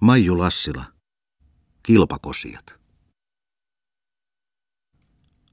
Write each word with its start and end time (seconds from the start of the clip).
Maiju 0.00 0.38
Lassila. 0.38 0.84
Kilpakosiat. 1.82 2.78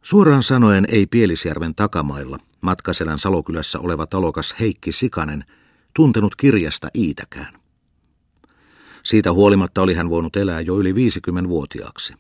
Suoraan 0.01 0.43
sanoen 0.43 0.85
ei 0.91 1.07
Pielisjärven 1.07 1.75
takamailla 1.75 2.37
Matkaselän 2.61 3.19
Salokylässä 3.19 3.79
oleva 3.79 4.05
talokas 4.05 4.55
Heikki 4.59 4.91
Sikanen 4.91 5.43
tuntenut 5.95 6.35
kirjasta 6.35 6.87
iitäkään. 6.95 7.59
Siitä 9.03 9.31
huolimatta 9.31 9.81
oli 9.81 9.93
hän 9.93 10.09
voinut 10.09 10.35
elää 10.35 10.61
jo 10.61 10.77
yli 10.79 10.93
50-vuotiaaksi. 10.93 12.13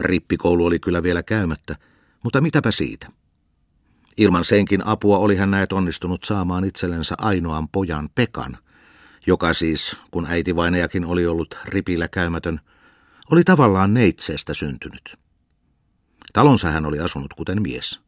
Rippikoulu 0.00 0.66
oli 0.66 0.78
kyllä 0.78 1.02
vielä 1.02 1.22
käymättä, 1.22 1.76
mutta 2.24 2.40
mitäpä 2.40 2.70
siitä. 2.70 3.08
Ilman 4.16 4.44
senkin 4.44 4.86
apua 4.86 5.18
oli 5.18 5.36
hän 5.36 5.50
näet 5.50 5.72
onnistunut 5.72 6.24
saamaan 6.24 6.64
itsellensä 6.64 7.14
ainoan 7.18 7.68
pojan 7.68 8.08
Pekan, 8.14 8.58
joka 9.28 9.52
siis, 9.52 9.96
kun 10.10 10.26
äiti 10.26 10.56
vainajakin 10.56 11.04
oli 11.04 11.26
ollut 11.26 11.58
ripillä 11.64 12.08
käymätön, 12.08 12.60
oli 13.32 13.44
tavallaan 13.44 13.94
neitseestä 13.94 14.54
syntynyt. 14.54 15.18
Talonsa 16.32 16.70
hän 16.70 16.86
oli 16.86 17.00
asunut 17.00 17.34
kuten 17.34 17.62
mies. 17.62 18.00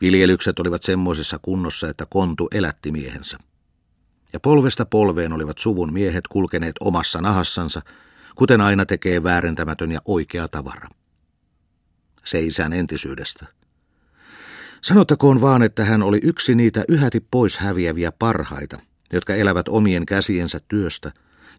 Viljelykset 0.00 0.58
olivat 0.58 0.82
semmoisessa 0.82 1.38
kunnossa, 1.42 1.88
että 1.88 2.06
kontu 2.10 2.48
elätti 2.54 2.92
miehensä. 2.92 3.38
Ja 4.32 4.40
polvesta 4.40 4.86
polveen 4.86 5.32
olivat 5.32 5.58
suvun 5.58 5.92
miehet 5.92 6.28
kulkeneet 6.28 6.76
omassa 6.80 7.20
nahassansa, 7.20 7.82
kuten 8.34 8.60
aina 8.60 8.86
tekee 8.86 9.22
väärentämätön 9.22 9.92
ja 9.92 10.00
oikea 10.04 10.48
tavara. 10.48 10.88
Se 12.24 12.40
isän 12.40 12.72
entisyydestä. 12.72 13.46
Sanottakoon 14.82 15.40
vaan, 15.40 15.62
että 15.62 15.84
hän 15.84 16.02
oli 16.02 16.20
yksi 16.22 16.54
niitä 16.54 16.84
yhäti 16.88 17.20
pois 17.30 17.58
häviäviä 17.58 18.12
parhaita, 18.12 18.78
jotka 19.12 19.34
elävät 19.34 19.68
omien 19.68 20.06
käsiensä 20.06 20.60
työstä 20.68 21.12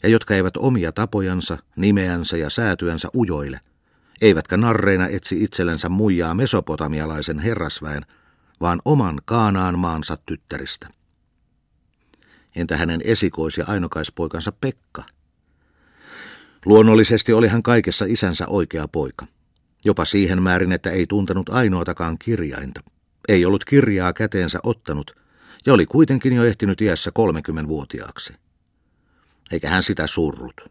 ja 0.04 0.10
jotka 0.10 0.36
eivät 0.36 0.58
omia 0.58 0.92
tapojansa, 0.92 1.58
nimeänsä 1.76 2.38
ja 2.38 2.50
säätyänsä 2.50 3.10
ujoille, 3.16 3.60
eivätkä 4.22 4.58
narreina 4.58 5.08
etsi 5.08 5.44
itsellensä 5.44 5.90
muijaa 5.90 6.36
mesopotamialaisen 6.36 7.40
herrasväen, 7.40 8.06
vaan 8.62 8.82
oman 8.86 9.22
Kaanaan 9.26 9.80
maansa 9.80 10.18
tyttäristä. 10.26 10.88
Entä 12.56 12.78
hänen 12.78 13.02
esikois- 13.04 13.58
ja 13.58 13.66
ainokaispoikansa 13.68 14.52
Pekka? 14.52 15.04
Luonnollisesti 16.66 17.34
oli 17.34 17.48
hän 17.48 17.64
kaikessa 17.64 18.06
isänsä 18.08 18.48
oikea 18.48 18.88
poika. 18.88 19.26
Jopa 19.86 20.06
siihen 20.06 20.42
määrin, 20.42 20.72
että 20.72 20.90
ei 20.90 21.06
tuntenut 21.08 21.50
ainoatakaan 21.50 22.18
kirjainta. 22.20 22.82
Ei 23.28 23.46
ollut 23.46 23.66
kirjaa 23.66 24.14
käteensä 24.14 24.60
ottanut, 24.64 25.16
ja 25.66 25.74
oli 25.74 25.86
kuitenkin 25.86 26.34
jo 26.34 26.44
ehtinyt 26.44 26.82
iässä 26.82 27.12
30-vuotiaaksi. 27.20 28.34
Eikä 29.52 29.70
hän 29.70 29.84
sitä 29.84 30.08
surrut. 30.08 30.62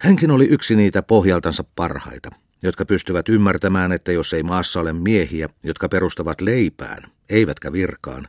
Hänkin 0.00 0.30
oli 0.30 0.44
yksi 0.44 0.76
niitä 0.76 1.02
pohjaltansa 1.02 1.64
parhaita, 1.76 2.30
jotka 2.62 2.84
pystyvät 2.84 3.28
ymmärtämään, 3.28 3.92
että 3.92 4.12
jos 4.12 4.32
ei 4.32 4.42
maassa 4.42 4.80
ole 4.80 4.92
miehiä, 4.92 5.48
jotka 5.62 5.88
perustavat 5.88 6.40
leipään, 6.40 7.02
eivätkä 7.28 7.72
virkaan, 7.72 8.28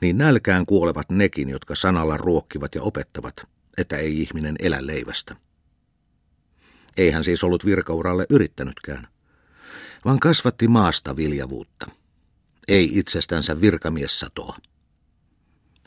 niin 0.00 0.18
nälkään 0.18 0.66
kuolevat 0.66 1.10
nekin, 1.10 1.48
jotka 1.48 1.74
sanalla 1.74 2.16
ruokkivat 2.16 2.74
ja 2.74 2.82
opettavat, 2.82 3.34
että 3.78 3.96
ei 3.96 4.22
ihminen 4.22 4.56
elä 4.58 4.86
leivästä. 4.86 5.36
Ei 6.96 7.10
hän 7.10 7.24
siis 7.24 7.44
ollut 7.44 7.64
virkauralle 7.64 8.26
yrittänytkään, 8.30 9.08
vaan 10.04 10.20
kasvatti 10.20 10.68
maasta 10.68 11.16
viljavuutta. 11.16 11.86
Ei 12.68 12.98
itsestänsä 12.98 13.60
virkamiessatoa. 13.60 14.56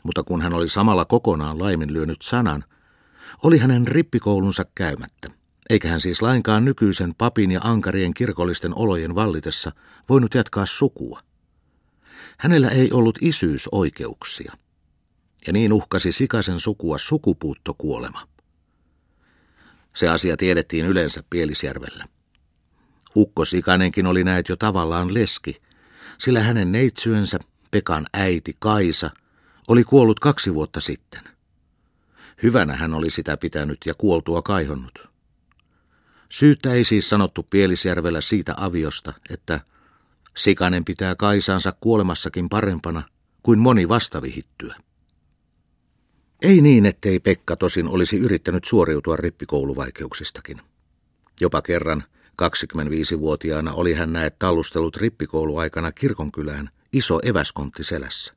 Mutta 0.02 0.22
kun 0.22 0.42
hän 0.42 0.54
oli 0.54 0.68
samalla 0.68 1.04
kokonaan 1.04 1.58
laiminlyönyt 1.58 2.22
sanan, 2.22 2.64
oli 3.42 3.58
hänen 3.58 3.88
rippikoulunsa 3.88 4.64
käymättä, 4.74 5.30
eikä 5.70 5.88
hän 5.88 6.00
siis 6.00 6.22
lainkaan 6.22 6.64
nykyisen 6.64 7.14
papin 7.14 7.50
ja 7.50 7.60
ankarien 7.62 8.14
kirkollisten 8.14 8.74
olojen 8.74 9.14
vallitessa 9.14 9.72
voinut 10.08 10.34
jatkaa 10.34 10.66
sukua. 10.66 11.20
Hänellä 12.38 12.68
ei 12.68 12.92
ollut 12.92 13.18
isyysoikeuksia, 13.20 14.52
ja 15.46 15.52
niin 15.52 15.72
uhkasi 15.72 16.12
sikaisen 16.12 16.60
sukua 16.60 16.98
sukupuuttokuolema. 16.98 18.28
Se 19.96 20.08
asia 20.08 20.36
tiedettiin 20.36 20.86
yleensä 20.86 21.22
Pielisjärvellä. 21.30 22.04
Ukko 23.16 23.44
Sikanenkin 23.44 24.06
oli 24.06 24.24
näet 24.24 24.48
jo 24.48 24.56
tavallaan 24.56 25.14
leski, 25.14 25.60
sillä 26.18 26.40
hänen 26.40 26.72
neitsyensä, 26.72 27.38
Pekan 27.70 28.06
äiti 28.12 28.56
Kaisa, 28.58 29.10
oli 29.68 29.84
kuollut 29.84 30.20
kaksi 30.20 30.54
vuotta 30.54 30.80
sitten. 30.80 31.20
Hyvänä 32.42 32.76
hän 32.76 32.94
oli 32.94 33.10
sitä 33.10 33.36
pitänyt 33.36 33.78
ja 33.86 33.94
kuoltua 33.94 34.42
kaihonnut. 34.42 35.08
Syyttä 36.28 36.72
ei 36.72 36.84
siis 36.84 37.08
sanottu 37.08 37.42
Pielisjärvellä 37.42 38.20
siitä 38.20 38.54
aviosta, 38.56 39.12
että 39.30 39.60
Sikanen 40.36 40.84
pitää 40.84 41.14
Kaisansa 41.14 41.72
kuolemassakin 41.80 42.48
parempana 42.48 43.02
kuin 43.42 43.58
moni 43.58 43.88
vastavihittyä. 43.88 44.74
Ei 46.42 46.60
niin, 46.60 46.86
ettei 46.86 47.20
Pekka 47.20 47.56
tosin 47.56 47.88
olisi 47.88 48.18
yrittänyt 48.18 48.64
suoriutua 48.64 49.16
rippikouluvaikeuksistakin. 49.16 50.60
Jopa 51.40 51.62
kerran 51.62 52.04
25-vuotiaana 52.42 53.72
oli 53.72 53.94
hän 53.94 54.12
näet 54.12 54.38
tallustellut 54.38 54.96
rippikouluaikana 54.96 55.92
kirkonkylään 55.92 56.70
iso 56.92 57.18
eväskontti 57.22 57.84
selässä. 57.84 58.32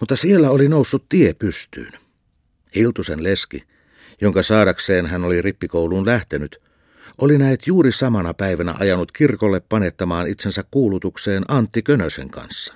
Mutta 0.00 0.16
siellä 0.16 0.50
oli 0.50 0.68
noussut 0.68 1.08
tie 1.08 1.34
pystyyn. 1.34 1.92
Hiltusen 2.74 3.22
leski, 3.22 3.64
jonka 4.20 4.42
saadakseen 4.42 5.06
hän 5.06 5.24
oli 5.24 5.42
rippikouluun 5.42 6.06
lähtenyt, 6.06 6.58
oli 7.18 7.38
näet 7.38 7.66
juuri 7.66 7.92
samana 7.92 8.34
päivänä 8.34 8.74
ajanut 8.78 9.12
kirkolle 9.12 9.60
panettamaan 9.60 10.26
itsensä 10.26 10.64
kuulutukseen 10.70 11.44
Antti 11.48 11.82
Könösen 11.82 12.28
kanssa. 12.28 12.74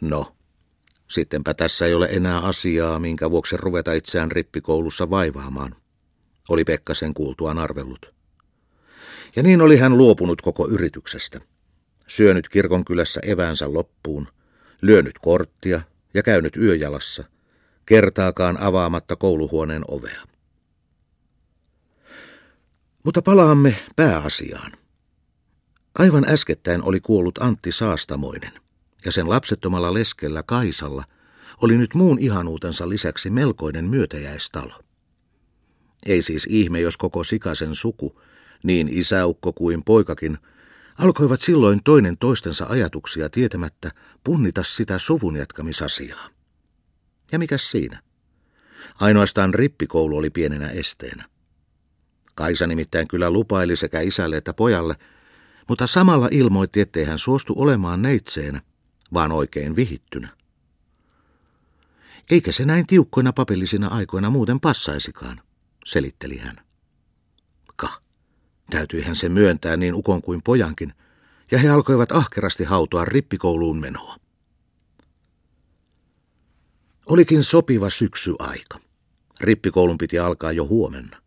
No, 0.00 0.34
Sittenpä 1.10 1.54
tässä 1.54 1.86
ei 1.86 1.94
ole 1.94 2.08
enää 2.10 2.40
asiaa, 2.40 2.98
minkä 2.98 3.30
vuoksi 3.30 3.56
ruveta 3.56 3.92
itseään 3.92 4.32
rippikoulussa 4.32 5.10
vaivaamaan, 5.10 5.76
oli 6.48 6.64
Pekka 6.64 6.94
sen 6.94 7.14
kuultuaan 7.14 7.58
arvellut. 7.58 8.14
Ja 9.36 9.42
niin 9.42 9.60
oli 9.60 9.76
hän 9.76 9.98
luopunut 9.98 10.42
koko 10.42 10.68
yrityksestä. 10.68 11.38
Syönyt 12.08 12.48
kirkonkylässä 12.48 13.20
eväänsä 13.26 13.72
loppuun, 13.72 14.28
lyönyt 14.82 15.18
korttia 15.18 15.80
ja 16.14 16.22
käynyt 16.22 16.56
yöjalassa, 16.56 17.24
kertaakaan 17.86 18.60
avaamatta 18.60 19.16
kouluhuoneen 19.16 19.82
ovea. 19.88 20.22
Mutta 23.04 23.22
palaamme 23.22 23.76
pääasiaan. 23.96 24.72
Aivan 25.98 26.24
äskettäin 26.28 26.82
oli 26.82 27.00
kuollut 27.00 27.38
Antti 27.38 27.72
Saastamoinen 27.72 28.52
ja 29.04 29.12
sen 29.12 29.28
lapsettomalla 29.28 29.94
leskellä 29.94 30.42
Kaisalla 30.42 31.04
oli 31.62 31.78
nyt 31.78 31.94
muun 31.94 32.18
ihanuutensa 32.18 32.88
lisäksi 32.88 33.30
melkoinen 33.30 33.84
myötäjäistalo. 33.84 34.83
Ei 36.06 36.22
siis 36.22 36.46
ihme, 36.50 36.80
jos 36.80 36.96
koko 36.96 37.24
sikasen 37.24 37.74
suku, 37.74 38.20
niin 38.62 38.88
isäukko 38.90 39.52
kuin 39.52 39.84
poikakin, 39.84 40.38
alkoivat 40.98 41.40
silloin 41.40 41.80
toinen 41.84 42.18
toistensa 42.18 42.66
ajatuksia 42.68 43.30
tietämättä 43.30 43.90
punnita 44.24 44.62
sitä 44.62 44.98
suvun 44.98 45.36
jatkamisasiaa. 45.36 46.28
Ja 47.32 47.38
mikäs 47.38 47.70
siinä? 47.70 48.02
Ainoastaan 49.00 49.54
rippikoulu 49.54 50.16
oli 50.16 50.30
pienenä 50.30 50.70
esteenä. 50.70 51.24
Kaisa 52.34 52.66
nimittäin 52.66 53.08
kyllä 53.08 53.30
lupaili 53.30 53.76
sekä 53.76 54.00
isälle 54.00 54.36
että 54.36 54.54
pojalle, 54.54 54.96
mutta 55.68 55.86
samalla 55.86 56.28
ilmoitti, 56.30 56.80
ettei 56.80 57.04
hän 57.04 57.18
suostu 57.18 57.54
olemaan 57.56 58.02
neitseenä– 58.02 58.60
vaan 59.14 59.32
oikein 59.32 59.76
vihittynä. 59.76 60.28
Eikä 62.30 62.52
se 62.52 62.64
näin 62.64 62.86
tiukkoina 62.86 63.32
papillisina 63.32 63.88
aikoina 63.88 64.30
muuten 64.30 64.60
passaisikaan, 64.60 65.40
selitteli 65.84 66.36
hän. 66.36 66.56
Ka, 67.76 67.88
täytyihän 68.70 69.16
se 69.16 69.28
myöntää 69.28 69.76
niin 69.76 69.94
ukon 69.94 70.22
kuin 70.22 70.42
pojankin, 70.42 70.92
ja 71.50 71.58
he 71.58 71.68
alkoivat 71.68 72.12
ahkerasti 72.12 72.64
hautoa 72.64 73.04
rippikouluun 73.04 73.80
menoa. 73.80 74.16
Olikin 77.06 77.42
sopiva 77.42 77.90
syksyaika. 77.90 78.78
Rippikoulun 79.40 79.98
piti 79.98 80.18
alkaa 80.18 80.52
jo 80.52 80.66
huomenna. 80.66 81.22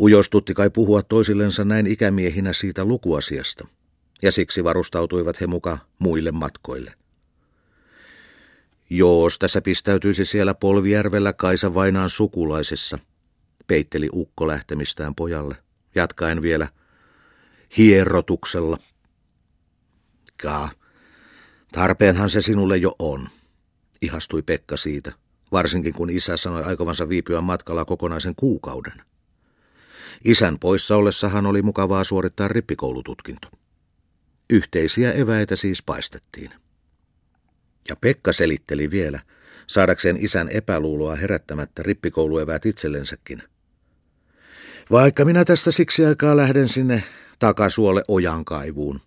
Ujostutti 0.00 0.54
kai 0.54 0.70
puhua 0.70 1.02
toisillensa 1.02 1.64
näin 1.64 1.86
ikämiehinä 1.86 2.52
siitä 2.52 2.84
lukuasiasta– 2.84 3.66
ja 4.22 4.32
siksi 4.32 4.64
varustautuivat 4.64 5.40
he 5.40 5.46
muka 5.46 5.78
muille 5.98 6.32
matkoille. 6.32 6.94
Joos, 8.90 9.38
tässä 9.38 9.60
pistäytyisi 9.62 10.24
siellä 10.24 10.54
Polvijärvellä 10.54 11.32
Kaisa 11.32 11.74
Vainaan 11.74 12.10
sukulaisessa, 12.10 12.98
peitteli 13.66 14.08
ukko 14.12 14.46
lähtemistään 14.46 15.14
pojalle, 15.14 15.56
jatkaen 15.94 16.42
vielä 16.42 16.68
hierotuksella. 17.78 18.78
Kaa, 20.42 20.70
tarpeenhan 21.72 22.30
se 22.30 22.40
sinulle 22.40 22.76
jo 22.76 22.96
on, 22.98 23.28
ihastui 24.02 24.42
Pekka 24.42 24.76
siitä, 24.76 25.12
varsinkin 25.52 25.94
kun 25.94 26.10
isä 26.10 26.36
sanoi 26.36 26.64
aikovansa 26.64 27.08
viipyä 27.08 27.40
matkalla 27.40 27.84
kokonaisen 27.84 28.34
kuukauden. 28.36 29.02
Isän 30.24 30.58
poissa 30.58 30.96
ollessahan 30.96 31.46
oli 31.46 31.62
mukavaa 31.62 32.04
suorittaa 32.04 32.48
rippikoulututkinto. 32.48 33.48
Yhteisiä 34.50 35.12
eväitä 35.12 35.56
siis 35.56 35.82
paistettiin. 35.82 36.50
Ja 37.88 37.96
Pekka 37.96 38.32
selitteli 38.32 38.90
vielä, 38.90 39.20
saadakseen 39.66 40.16
isän 40.24 40.48
epäluuloa 40.48 41.16
herättämättä 41.16 41.82
rippikouluevät 41.82 42.66
itsellensäkin. 42.66 43.42
Vaikka 44.90 45.24
minä 45.24 45.44
tästä 45.44 45.70
siksi 45.70 46.04
aikaa 46.04 46.36
lähden 46.36 46.68
sinne 46.68 47.04
takasuolle 47.38 48.02
ojankaivuun. 48.08 49.00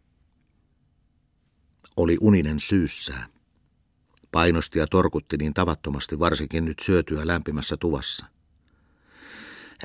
Oli 1.97 2.17
uninen 2.21 2.59
syyssää. 2.59 3.27
Painosti 4.31 4.79
ja 4.79 4.87
torkutti 4.87 5.37
niin 5.37 5.53
tavattomasti 5.53 6.19
varsinkin 6.19 6.65
nyt 6.65 6.79
syötyä 6.79 7.27
lämpimässä 7.27 7.77
tuvassa. 7.77 8.25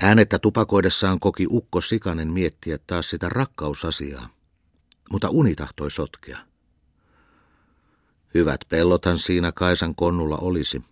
Äänettä 0.03 0.39
tupakoidessaan 0.39 1.21
koki 1.21 1.47
Ukko 1.51 1.81
Sikanen 1.81 2.33
miettiä 2.33 2.79
taas 2.87 3.11
sitä 3.11 3.29
rakkausasiaa, 3.29 4.29
mutta 5.11 5.31
uni 5.31 5.55
tahtoi 5.55 5.91
sotkea. 5.91 6.39
Hyvät 8.35 8.61
pellothan 8.69 9.19
siinä 9.19 9.53
Kaisan 9.53 9.95
konnulla 9.95 10.37
olisi, 10.37 10.85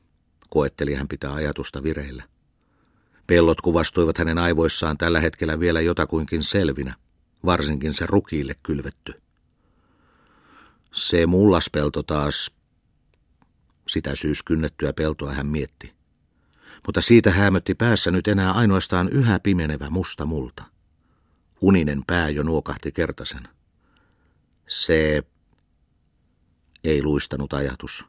koetteli 0.50 0.94
hän 0.94 1.08
pitää 1.08 1.32
ajatusta 1.32 1.82
vireillä. 1.82 2.22
Pellot 3.32 3.60
kuvastuivat 3.60 4.18
hänen 4.18 4.38
aivoissaan 4.38 4.98
tällä 4.98 5.20
hetkellä 5.20 5.60
vielä 5.60 5.80
jotakuinkin 5.80 6.44
selvinä, 6.44 6.94
varsinkin 7.44 7.94
se 7.94 8.06
rukiille 8.06 8.54
kylvetty. 8.62 9.12
Se 10.94 11.26
mullaspelto 11.26 12.02
taas, 12.02 12.50
sitä 13.88 14.14
syyskynnettyä 14.14 14.92
peltoa 14.92 15.32
hän 15.32 15.46
mietti. 15.46 15.92
Mutta 16.86 17.00
siitä 17.00 17.30
hämötti 17.30 17.74
päässä 17.74 18.10
nyt 18.10 18.28
enää 18.28 18.52
ainoastaan 18.52 19.08
yhä 19.08 19.40
pimenevä 19.40 19.90
musta 19.90 20.26
multa. 20.26 20.64
Uninen 21.60 22.02
pää 22.06 22.28
jo 22.28 22.42
nuokahti 22.42 22.92
kertasen. 22.92 23.48
Se 24.68 25.22
ei 26.84 27.02
luistanut 27.02 27.52
ajatus. 27.52 28.06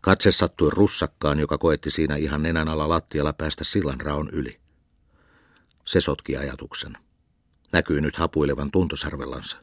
Katse 0.00 0.32
sattui 0.32 0.70
russakkaan, 0.70 1.38
joka 1.38 1.58
koetti 1.58 1.90
siinä 1.90 2.16
ihan 2.16 2.42
nenän 2.42 2.68
alla 2.68 2.88
lattialla 2.88 3.32
päästä 3.32 3.64
sillan 3.64 4.00
raon 4.00 4.30
yli. 4.32 4.60
Se 5.84 6.00
sotki 6.00 6.36
ajatuksen. 6.36 6.96
Näkyy 7.72 8.00
nyt 8.00 8.16
hapuilevan 8.16 8.70
tuntosarvellansa. 8.70 9.56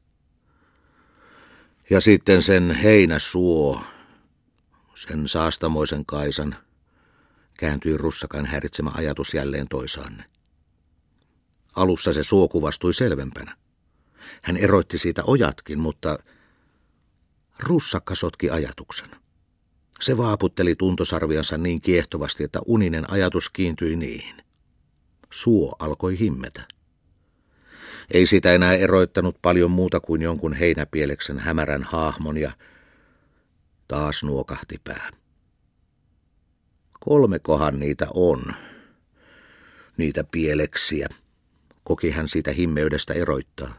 Ja 1.89 2.01
sitten 2.01 2.41
sen 2.41 2.71
heinäsuo, 2.71 3.81
sen 4.95 5.27
saastamoisen 5.27 6.05
kaisan, 6.05 6.55
kääntyi 7.57 7.97
russakan 7.97 8.45
häiritsemä 8.45 8.91
ajatus 8.93 9.33
jälleen 9.33 9.67
toisaanne. 9.67 10.25
Alussa 11.75 12.13
se 12.13 12.23
suo 12.23 12.47
kuvastui 12.47 12.93
selvempänä. 12.93 13.57
Hän 14.41 14.57
eroitti 14.57 14.97
siitä 14.97 15.23
ojatkin, 15.27 15.79
mutta 15.79 16.17
russakka 17.59 18.15
sotki 18.15 18.49
ajatuksen. 18.49 19.20
Se 20.01 20.17
vaaputteli 20.17 20.75
tuntosarviansa 20.75 21.57
niin 21.57 21.81
kiehtovasti, 21.81 22.43
että 22.43 22.59
uninen 22.65 23.11
ajatus 23.11 23.49
kiintyi 23.49 23.95
niihin. 23.95 24.35
Suo 25.29 25.75
alkoi 25.79 26.19
himmetä. 26.19 26.67
Ei 28.13 28.25
sitä 28.25 28.53
enää 28.53 28.73
eroittanut 28.73 29.37
paljon 29.41 29.71
muuta 29.71 29.99
kuin 29.99 30.21
jonkun 30.21 30.53
heinäpieleksen 30.53 31.39
hämärän 31.39 31.83
haahmon 31.83 32.37
ja 32.37 32.51
taas 33.87 34.23
nuokahti 34.23 34.75
pää. 34.83 35.09
Kolmekohan 36.99 37.79
niitä 37.79 38.07
on, 38.13 38.41
niitä 39.97 40.23
pieleksiä, 40.23 41.07
koki 41.83 42.11
hän 42.11 42.27
siitä 42.27 42.51
himmeydestä 42.51 43.13
eroittaa. 43.13 43.73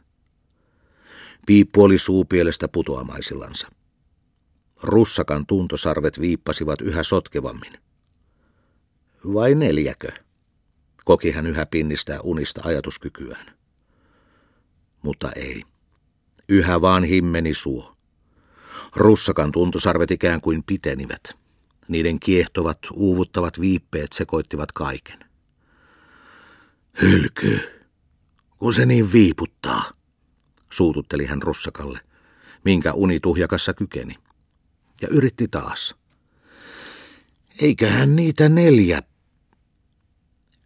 Piippu 1.47 1.83
oli 1.83 1.99
suupielestä 1.99 2.69
putoamaisillansa. 2.69 3.82
Russakan 4.83 5.47
tuntosarvet 5.47 6.21
viippasivat 6.21 6.81
yhä 6.81 7.03
sotkevammin. 7.03 7.73
Vai 9.35 9.55
neljäkö? 9.55 10.09
Koki 11.05 11.31
hän 11.31 11.47
yhä 11.47 11.67
pinnistää 11.67 12.21
unista 12.21 12.61
ajatuskykyään. 12.65 13.55
Mutta 15.03 15.33
ei. 15.37 15.63
Yhä 16.49 16.81
vaan 16.81 17.05
himmeni 17.05 17.55
suo. 17.55 17.97
Russakan 18.97 19.53
tuntosarvet 19.53 20.11
ikään 20.11 20.41
kuin 20.41 20.63
pitenivät. 20.63 21.23
Niiden 21.89 22.21
kiehtovat, 22.21 22.79
uuvuttavat 22.93 23.61
viippeet 23.61 24.13
sekoittivat 24.13 24.73
kaiken. 24.73 25.19
Hylky, 27.03 27.61
kun 28.59 28.73
se 28.73 28.87
niin 28.87 29.13
viiputtaa, 29.13 29.91
suututteli 30.73 31.27
hän 31.27 31.43
Russakalle, 31.43 32.01
minkä 32.65 32.93
uni 32.93 33.21
tuhjakassa 33.21 33.75
kykeni 33.75 34.15
ja 35.03 35.09
yritti 35.09 35.49
taas. 35.49 35.95
Eiköhän 37.61 38.17
niitä 38.17 38.49
neljä. 38.49 39.03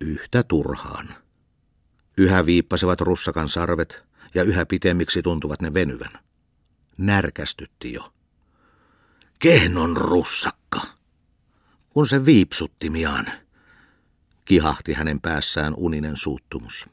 Yhtä 0.00 0.42
turhaan. 0.42 1.14
Yhä 2.18 2.46
viippasevat 2.46 3.00
russakan 3.00 3.48
sarvet 3.48 4.04
ja 4.34 4.42
yhä 4.42 4.66
pitemmiksi 4.66 5.22
tuntuvat 5.22 5.62
ne 5.62 5.74
venyvän. 5.74 6.18
Närkästytti 6.98 7.92
jo. 7.92 8.12
Kehnon 9.38 9.96
russakka. 9.96 10.80
Kun 11.90 12.06
se 12.06 12.24
viipsutti 12.24 12.90
miaan, 12.90 13.32
kihahti 14.44 14.92
hänen 14.92 15.20
päässään 15.20 15.74
uninen 15.76 16.16
suuttumus. 16.16 16.86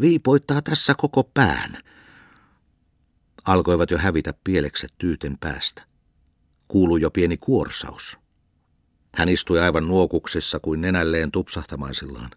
Viipoittaa 0.00 0.62
tässä 0.62 0.94
koko 0.98 1.24
pään, 1.24 1.78
Alkoivat 3.44 3.90
jo 3.90 3.98
hävitä 3.98 4.34
pielekset 4.44 4.94
tyyten 4.98 5.38
päästä. 5.38 5.82
Kuului 6.68 7.00
jo 7.00 7.10
pieni 7.10 7.36
kuorsaus. 7.36 8.18
Hän 9.14 9.28
istui 9.28 9.60
aivan 9.60 9.88
nuokuksessa 9.88 10.58
kuin 10.58 10.80
nenälleen 10.80 11.30
tupsahtamaisillaan. 11.30 12.30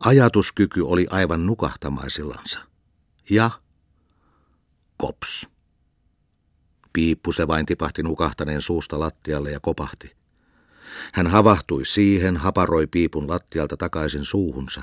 Ajatuskyky 0.00 0.80
oli 0.80 1.06
aivan 1.10 1.46
nukahtamaisillansa. 1.46 2.58
Ja 3.30 3.50
kops. 4.96 5.48
Piippu 6.92 7.32
se 7.32 7.48
vain 7.48 7.66
tipahti 7.66 8.02
nukahtaneen 8.02 8.62
suusta 8.62 9.00
lattialle 9.00 9.50
ja 9.50 9.60
kopahti. 9.60 10.16
Hän 11.12 11.26
havahtui 11.26 11.86
siihen, 11.86 12.36
haparoi 12.36 12.86
piipun 12.86 13.28
lattialta 13.28 13.76
takaisin 13.76 14.24
suuhunsa, 14.24 14.82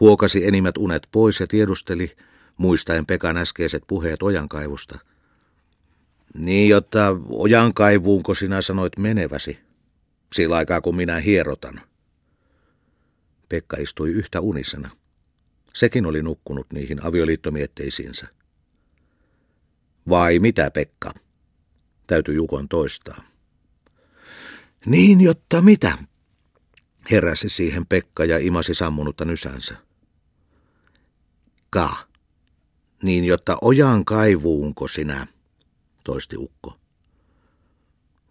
huokasi 0.00 0.46
enimmät 0.46 0.76
unet 0.78 1.08
pois 1.12 1.40
ja 1.40 1.46
tiedusteli, 1.46 2.16
muistaen 2.56 3.06
Pekan 3.06 3.36
äskeiset 3.36 3.82
puheet 3.86 4.22
ojankaivusta. 4.22 4.98
Niin, 6.34 6.68
jotta 6.68 7.16
ojankaivuunko 7.28 8.34
sinä 8.34 8.62
sanoit 8.62 8.98
meneväsi, 8.98 9.58
sillä 10.34 10.56
aikaa 10.56 10.80
kun 10.80 10.96
minä 10.96 11.20
hierotan. 11.20 11.80
Pekka 13.48 13.76
istui 13.76 14.10
yhtä 14.10 14.40
unisena. 14.40 14.90
Sekin 15.74 16.06
oli 16.06 16.22
nukkunut 16.22 16.72
niihin 16.72 17.04
avioliittomietteisiinsä. 17.04 18.26
Vai 20.08 20.38
mitä, 20.38 20.70
Pekka? 20.70 21.12
Täytyy 22.06 22.34
Jukon 22.34 22.68
toistaa. 22.68 23.24
Niin, 24.86 25.20
jotta 25.20 25.62
mitä? 25.62 25.98
Heräsi 27.10 27.48
siihen 27.48 27.86
Pekka 27.86 28.24
ja 28.24 28.38
imasi 28.38 28.74
sammunutta 28.74 29.24
nysänsä. 29.24 29.74
Ka. 31.70 32.13
Niin, 33.04 33.24
jotta 33.24 33.58
ojan 33.60 34.04
kaivuunko 34.04 34.88
sinä, 34.88 35.26
toisti 36.04 36.36
ukko. 36.36 36.78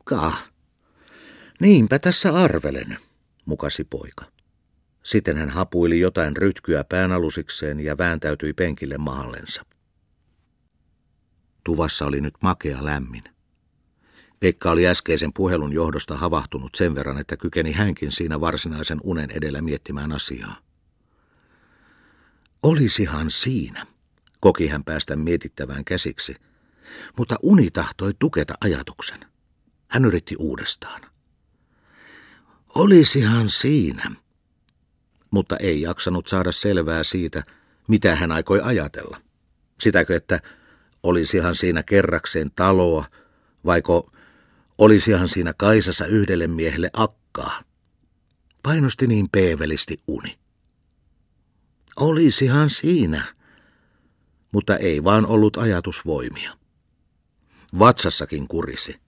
Ka. 0.03 0.33
Niinpä 1.59 1.99
tässä 1.99 2.33
arvelen, 2.33 2.97
mukasi 3.45 3.83
poika. 3.83 4.25
Sitten 5.03 5.37
hän 5.37 5.49
hapuili 5.49 5.99
jotain 5.99 6.37
rytkyä 6.37 6.83
päänalusikseen 6.83 7.79
ja 7.79 7.97
vääntäytyi 7.97 8.53
penkille 8.53 8.97
mahallensa. 8.97 9.65
Tuvassa 11.63 12.05
oli 12.05 12.21
nyt 12.21 12.35
makea 12.41 12.85
lämmin. 12.85 13.23
Pekka 14.39 14.71
oli 14.71 14.87
äskeisen 14.87 15.33
puhelun 15.33 15.73
johdosta 15.73 16.17
havahtunut 16.17 16.75
sen 16.75 16.95
verran, 16.95 17.17
että 17.17 17.37
kykeni 17.37 17.71
hänkin 17.71 18.11
siinä 18.11 18.41
varsinaisen 18.41 18.99
unen 19.03 19.31
edellä 19.31 19.61
miettimään 19.61 20.11
asiaa. 20.11 20.55
Olisihan 22.63 23.31
siinä, 23.31 23.85
Koki 24.43 24.67
hän 24.67 24.83
päästä 24.83 25.15
mietittävään 25.15 25.85
käsiksi, 25.85 26.35
mutta 27.17 27.35
uni 27.43 27.71
tahtoi 27.71 28.13
tuketa 28.19 28.53
ajatuksen. 28.61 29.19
Hän 29.87 30.05
yritti 30.05 30.35
uudestaan. 30.39 31.01
Olisihan 32.75 33.49
siinä, 33.49 34.11
mutta 35.31 35.57
ei 35.57 35.81
jaksanut 35.81 36.27
saada 36.27 36.51
selvää 36.51 37.03
siitä, 37.03 37.43
mitä 37.87 38.15
hän 38.15 38.31
aikoi 38.31 38.61
ajatella. 38.63 39.21
Sitäkö, 39.79 40.15
että 40.15 40.39
olisihan 41.03 41.55
siinä 41.55 41.83
kerrakseen 41.83 42.51
taloa, 42.51 43.05
vaiko 43.65 44.11
Olisihan 44.77 45.27
siinä 45.27 45.53
Kaisassa 45.57 46.05
yhdelle 46.05 46.47
miehelle 46.47 46.89
akkaa. 46.93 47.61
Painosti 48.63 49.07
niin 49.07 49.29
peevelisti 49.31 50.03
uni. 50.07 50.39
Olisihan 51.95 52.69
siinä, 52.69 53.42
mutta 54.53 54.77
ei 54.77 55.03
vaan 55.03 55.25
ollut 55.25 55.57
ajatusvoimia. 55.57 56.57
Vatsassakin 57.79 58.47
kurisi. 58.47 58.99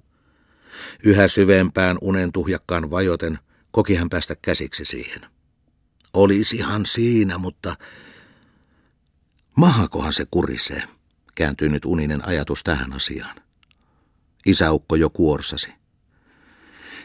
Yhä 1.03 1.27
syvempään 1.27 1.97
unen 2.01 2.31
tuhjakkaan 2.31 2.89
vajoten 2.89 3.39
koki 3.71 3.95
hän 3.95 4.09
päästä 4.09 4.35
käsiksi 4.41 4.85
siihen. 4.85 5.21
Olisihan 6.13 6.85
siinä, 6.85 7.37
mutta 7.37 7.75
mahakohan 9.55 10.13
se 10.13 10.25
kurisee, 10.31 10.83
kääntyi 11.35 11.69
nyt 11.69 11.85
uninen 11.85 12.27
ajatus 12.27 12.63
tähän 12.63 12.93
asiaan. 12.93 13.35
Isäukko 14.45 14.95
jo 14.95 15.09
kuorsasi. 15.09 15.73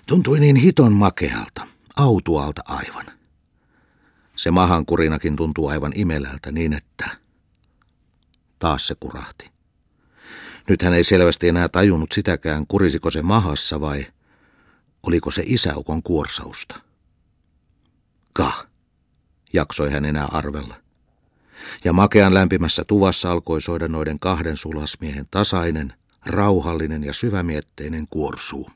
Tuntui 0.07 0.41
niin 0.41 0.57
hiton 0.57 0.93
makealta, 0.93 1.67
autualta 1.97 2.63
aivan. 2.65 3.07
Se 4.37 4.51
mahankurinakin 4.51 5.37
tuntuu 5.37 5.69
aivan 5.69 5.93
imelältä 5.95 6.53
niin, 6.53 6.73
että 6.73 7.11
taas 8.61 8.87
se 8.87 8.95
kurahti. 9.01 9.51
Nyt 10.69 10.83
hän 10.83 10.95
ei 10.95 11.05
selvästi 11.05 11.49
enää 11.49 11.69
tajunnut 11.69 12.13
sitäkään, 12.13 12.67
kurisiko 12.67 13.11
se 13.11 13.23
mahassa 13.23 13.81
vai 13.81 14.07
oliko 15.03 15.31
se 15.31 15.43
isäukon 15.47 16.03
kuorsausta. 16.03 16.81
Ka, 18.33 18.67
jaksoi 19.53 19.91
hän 19.91 20.05
enää 20.05 20.29
arvella. 20.33 20.75
Ja 21.85 21.93
makean 21.93 22.35
lämpimässä 22.35 22.85
tuvassa 22.85 23.33
alkoi 23.33 23.61
soida 23.61 23.89
noiden 23.89 24.19
kahden 24.19 24.57
sulasmiehen 24.57 25.27
tasainen, 25.31 25.93
rauhallinen 26.27 27.05
ja 27.05 27.13
syvämietteinen 27.13 28.07
kuorsuu. 28.11 28.71